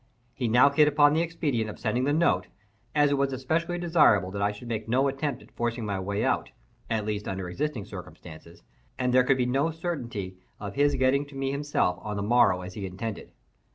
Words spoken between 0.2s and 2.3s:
He now hit upon the expedient of sending the